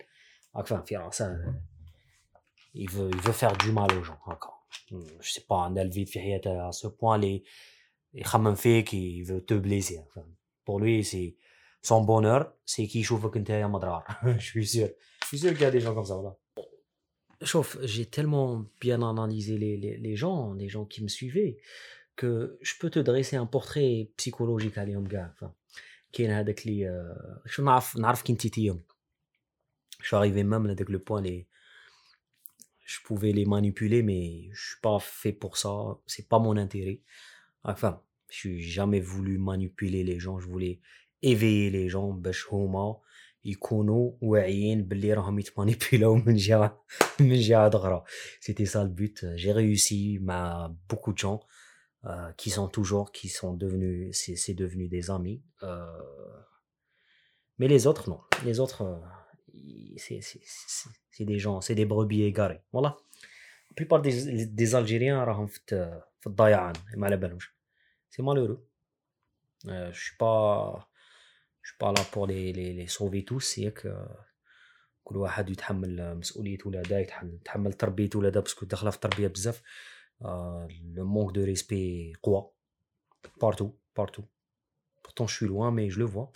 راك 0.56 0.66
فاهم 0.66 0.82
في 0.82 0.96
راسه 0.96 1.54
il 2.76 2.90
veut 2.90 3.10
il 3.16 3.20
veut 3.26 3.38
faire 3.42 3.56
du 3.56 3.70
mal 3.72 3.90
aux 3.98 4.04
gens 4.04 4.28
هكا 4.28 4.50
je 5.20 5.32
sais 5.32 5.46
pas 5.48 5.52
عندها 5.52 5.82
الفيد 5.82 6.08
في 6.08 6.20
حياته 6.20 6.70
à 6.70 6.72
ce 6.72 6.86
point 6.86 7.20
لي 7.20 7.42
يخمم 8.14 8.54
فيك 8.54 8.94
il 8.94 9.24
veut 9.24 9.44
te 9.44 9.54
blesser 9.54 10.00
pour 10.64 10.80
lui 10.80 11.04
c'est 11.04 11.36
son 11.84 12.02
bonheur, 12.02 12.52
c'est 12.64 12.86
qu'il 12.86 13.04
chauffe 13.04 13.30
que 13.30 13.38
tu 13.38 13.52
madrar. 13.68 14.04
Je 14.38 14.44
suis 14.44 14.66
sûr. 14.66 14.88
Je 15.22 15.28
suis 15.28 15.38
sûr 15.38 15.52
qu'il 15.52 15.60
y 15.60 15.64
a 15.66 15.70
des 15.70 15.80
gens 15.80 15.94
comme 15.94 16.06
ça. 16.06 16.14
Voilà. 16.14 16.36
Chauffe, 17.42 17.76
j'ai 17.82 18.06
tellement 18.06 18.64
bien 18.80 19.02
analysé 19.02 19.58
les, 19.58 19.76
les, 19.76 19.98
les, 19.98 20.16
gens, 20.16 20.54
les 20.54 20.70
gens 20.70 20.86
qui 20.86 21.02
me 21.02 21.08
suivaient, 21.08 21.58
que 22.18 22.58
je 22.62 22.74
peux 22.80 22.90
te 22.90 22.98
dresser 22.98 23.36
un 23.36 23.46
portrait 23.46 24.10
psychologique 24.16 24.78
à 24.78 24.84
l'homme 24.84 25.08
gars. 25.08 25.30
Enfin, 25.34 25.52
كاين 26.14 26.30
هذاك 26.30 26.66
اللي 26.66 27.14
شو 27.46 27.64
نعرف 27.64 27.96
نعرف 27.96 28.22
كي 28.22 28.32
نتيتيهم 28.32 28.82
je 30.00 30.06
suis 30.06 30.16
arrivé 30.16 30.44
même 30.44 30.66
avec 30.66 30.88
le 30.88 30.98
point 30.98 31.22
les 31.22 31.48
je 32.92 32.98
pouvais 33.06 33.32
les 33.32 33.46
manipuler 33.46 34.02
mais 34.02 34.24
je 34.52 34.62
suis 34.68 34.80
pas 34.82 34.98
fait 35.00 35.32
pour 35.32 35.56
ça 35.56 35.72
c'est 36.06 36.28
pas 36.28 36.38
mon 36.38 36.56
intérêt 36.56 37.00
enfin 37.72 38.02
je 38.30 38.38
suis 38.40 38.62
jamais 38.78 39.00
voulu 39.00 39.38
manipuler 39.38 40.02
les 40.04 40.18
gens 40.24 40.38
je 40.38 40.46
voulais 40.46 40.80
ايفيي 41.24 41.70
لي 41.70 41.86
جون 41.86 42.22
باش 42.22 42.46
هما 42.52 42.96
يكونوا 43.44 44.12
واعيين 44.20 44.84
باللي 44.84 45.12
راهم 45.12 45.38
يتمانيبيلاو 45.38 46.14
من 46.14 46.36
جهه 46.36 46.84
من 47.20 47.40
جهه 47.40 47.68
اخرى 47.74 48.04
سيتي 48.40 48.66
سا 48.66 48.82
البوت 48.82 49.24
جي 49.24 49.54
réussi 49.54 50.22
مع 50.22 50.74
beaucoup 50.92 51.12
de 51.12 51.18
gens 51.18 51.40
euh, 52.04 52.32
qui 52.32 52.50
sont 52.50 52.68
toujours 52.68 53.12
qui 53.12 53.28
sont 53.28 53.54
devenus 53.54 54.16
c'est 54.20 54.36
c'est 54.36 54.54
devenu 54.54 54.88
des 54.88 55.10
amis 55.10 55.42
euh, 55.62 55.86
mais 57.58 57.68
les 57.68 57.86
autres 57.86 58.08
non 58.10 58.20
les 58.44 58.60
autres 58.60 59.00
c'est 59.96 60.20
c'est 60.20 60.40
c'est 61.10 61.24
des 61.24 61.38
gens 61.38 61.60
c'est 61.60 61.74
des 61.74 61.86
brebis 61.86 62.22
égarés 62.22 62.62
voilà 62.72 62.96
la 63.70 63.74
plupart 63.74 64.02
des 64.02 64.46
des 64.46 64.74
algériens 64.74 65.24
راهم 65.24 65.46
في 65.46 65.60
في 66.20 66.26
الضيعان 66.26 66.74
ما 66.96 67.06
على 67.06 67.16
بالهمش 67.16 67.54
c'est 68.10 68.22
malheureux 68.22 68.60
euh, 69.66 69.92
je 69.92 70.00
suis 70.04 70.16
pas 70.16 70.88
je 71.62 71.70
suis 71.70 71.78
pas 71.78 71.92
là 71.92 72.04
pour 72.12 72.26
les, 72.26 72.52
les, 72.52 72.72
les 72.74 72.86
sauver 72.86 73.24
tous 73.24 73.58
ياك 73.58 73.96
كل 75.04 75.16
واحد 75.16 75.50
يتحمل 75.50 76.16
مسؤولية 76.16 76.58
ولادة 76.66 76.98
يتحمل 76.98 77.72
تربية 77.72 78.10
ولادة 78.14 78.40
باسكو 78.40 78.66
داخلة 78.66 78.90
في 78.90 78.96
التربية 78.96 79.28
بزاف 79.28 79.62
euh, 80.25 80.67
le 80.93 81.03
manque 81.03 81.33
de 81.33 81.43
respect 81.43 82.11
quoi? 82.21 82.53
Partout, 83.39 83.75
partout. 83.93 84.25
Pourtant, 85.03 85.27
je 85.27 85.35
suis 85.35 85.47
loin, 85.47 85.71
mais 85.71 85.89
je 85.89 85.99
le 85.99 86.05
vois. 86.05 86.31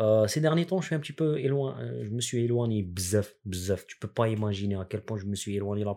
Euh, 0.00 0.26
ces 0.26 0.40
derniers 0.40 0.66
temps, 0.66 0.80
je 0.80 0.86
suis 0.86 0.94
un 0.94 1.00
petit 1.00 1.12
peu 1.12 1.38
éloigné. 1.38 1.82
Euh, 1.82 2.04
je 2.04 2.10
me 2.10 2.20
suis 2.20 2.44
éloigné, 2.44 2.82
bzef, 2.82 3.34
bzef. 3.44 3.86
Tu 3.86 3.98
peux 3.98 4.08
pas 4.08 4.28
imaginer 4.28 4.76
à 4.76 4.86
quel 4.88 5.02
point 5.02 5.18
je 5.18 5.26
me 5.26 5.34
suis 5.34 5.56
éloigné. 5.56 5.84
La 5.84 5.96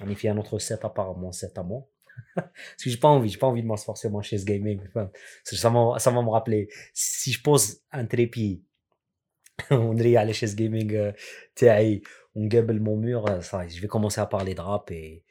on 0.00 0.08
est 0.10 0.14
fait 0.14 0.28
un 0.28 0.36
autre 0.36 0.58
set 0.58 0.84
apparemment, 0.84 1.32
set 1.32 1.56
à 1.56 1.62
moi. 1.62 1.88
Parce 2.34 2.50
que 2.82 2.90
j'ai 2.90 2.96
pas 2.96 3.08
envie, 3.08 3.28
j'ai 3.28 3.38
pas 3.38 3.46
envie 3.46 3.62
de 3.62 3.66
m'asseoir 3.66 3.96
sur 3.96 4.10
ma 4.10 4.22
chaise 4.22 4.44
gaming. 4.44 4.80
Enfin, 4.88 5.10
ça, 5.44 5.70
va, 5.70 5.98
ça 5.98 6.10
va 6.10 6.22
me 6.22 6.28
rappeler. 6.28 6.68
Si 6.92 7.32
je 7.32 7.42
pose 7.42 7.80
un 7.92 8.06
trépied, 8.06 8.62
on 9.70 9.96
est 9.96 10.16
à 10.16 10.24
la 10.24 10.32
chaise 10.32 10.56
gaming, 10.56 10.94
euh, 10.94 11.98
on 12.34 12.46
gable 12.46 12.78
mon 12.80 12.96
mur, 12.96 13.24
ça, 13.42 13.66
je 13.66 13.80
vais 13.80 13.88
commencer 13.88 14.20
à 14.20 14.26
parler 14.26 14.54
de 14.54 14.60
rap 14.60 14.90
et 14.90 15.24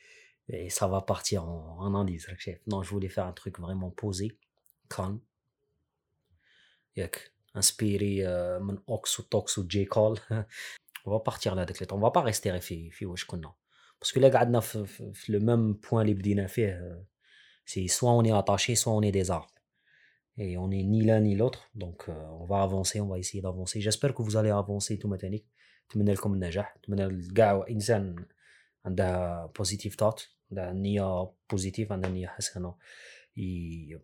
et 0.49 0.71
ça 0.71 0.87
va 0.87 1.01
partir 1.01 1.45
en, 1.45 1.77
en 1.79 1.95
indice 1.95 2.29
chef 2.39 2.61
non 2.67 2.83
je 2.83 2.91
voulais 2.91 3.09
faire 3.09 3.27
un 3.27 3.33
truc 3.33 3.59
vraiment 3.59 3.91
posé 3.91 4.39
calme 4.89 5.21
ياك 6.97 7.33
inspiré 7.59 8.27
من 8.61 8.79
اوكس 8.89 9.21
وتوكس 9.21 9.59
وجي 9.59 9.85
كول 9.85 10.19
on 11.07 11.11
va 11.11 11.21
partir 11.21 11.55
là 11.55 11.63
avec 11.63 11.93
on 11.93 11.99
va 11.99 12.11
pas 12.11 12.23
rester 12.23 12.59
في 12.59 12.91
في 12.91 13.07
واش 13.07 13.25
كنا 13.25 13.53
parce 14.05 14.13
que 14.13 14.21
là 14.21 14.27
قعدنا 14.27 14.61
في, 14.61 14.87
في, 14.87 15.13
في 15.15 15.39
le 15.39 15.41
même 15.41 15.89
point 15.89 16.01
اللي 16.01 16.15
بدينا 16.15 16.47
فيه 16.47 17.05
c'est 17.67 17.89
soit 17.89 18.13
on 18.13 18.25
est 18.25 18.33
attaché 18.33 18.75
soit 18.75 18.93
on 18.93 19.03
est 19.03 19.13
des 19.13 19.31
arbres 19.31 19.55
et 20.39 20.57
on 20.57 20.71
est 20.71 20.85
ni 20.93 21.03
l'un 21.03 21.21
ni 21.21 21.35
l'autre 21.37 21.71
donc 21.75 22.09
euh, 22.09 22.41
on 22.41 22.47
va 22.47 22.63
avancer 22.63 23.01
on 23.01 23.09
va 23.09 23.19
essayer 23.19 23.43
d'avancer 23.43 23.81
j'espère 23.81 24.15
que 24.15 24.23
vous 24.23 24.37
allez 24.37 24.51
avancer 24.51 24.99
tout 24.99 25.09
متانيك 25.09 25.47
نتمنى 25.87 26.13
لكم 26.13 26.35
النجاح 26.35 26.77
نتمنى 26.77 27.07
لكاع 27.07 27.65
انسان 27.71 28.27
عندها 28.85 29.47
بوزيتيف 29.59 29.95
توت 29.97 30.29
عندها 30.52 30.74
نية 30.74 31.32
بوزيتيف 31.50 31.92
عندها 31.92 32.10
نية 32.10 32.28
حسنة 32.28 32.76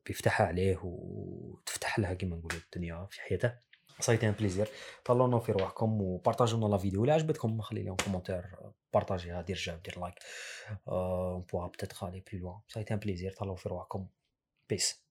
يفتحها 0.10 0.48
عليه 0.48 0.79
وتفتح 0.83 2.00
لها 2.00 2.13
كما 2.13 2.36
نقولوا 2.36 2.60
الدنيا 2.65 3.07
في 3.10 3.21
حياته 3.21 3.53
سايتي 4.00 4.27
ان 4.27 4.31
بليزير 4.31 4.69
طلعونا 5.05 5.39
في 5.39 5.51
رواحكم 5.51 6.01
وبارطاجونا 6.01 6.65
لا 6.65 6.77
فيديو 6.77 7.01
اللي 7.01 7.13
عجبتكم 7.13 7.62
خلي 7.62 7.83
لهم 7.83 7.95
كومونتير 7.95 8.45
بارطاجيها 8.93 9.41
دير 9.41 9.55
جاب 9.55 9.83
دير 9.83 10.00
لايك 10.00 10.15
اون 10.88 11.41
بوغا 11.41 11.67
بتيتر 11.67 12.07
الي 12.07 12.24
بلو 12.31 12.39
لوان 12.39 12.60
سايتي 12.67 12.93
ان 12.93 13.00
بليزير 13.00 13.31
طلعوا 13.31 13.55
في 13.55 13.69
رواحكم. 13.69 14.07
بيس 14.69 15.05